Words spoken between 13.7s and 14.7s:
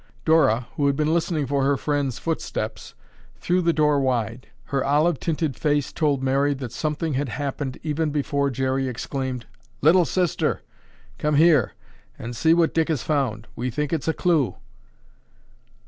it's a clue."